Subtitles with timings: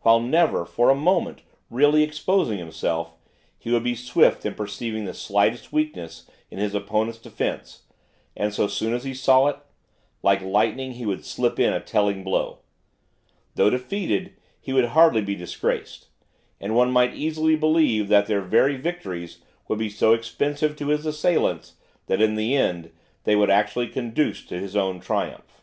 [0.00, 3.12] While never, for a moment, really exposing himself,
[3.56, 7.82] he would be swift in perceiving the slightest weakness in his opponents' defence,
[8.36, 9.56] and, so soon as he saw it,
[10.20, 12.58] like lightning, he would slip in a telling blow.
[13.54, 16.08] Though defeated, he would hardly be disgraced;
[16.60, 19.38] and one might easily believe that their very victories
[19.68, 21.74] would be so expensive to his assailants,
[22.06, 22.90] that, in the end,
[23.22, 25.62] they would actually conduce to his own triumph.